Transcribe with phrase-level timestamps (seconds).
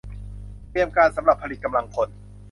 [0.69, 2.09] เตรียมการสำหรับผลิตกำลังคน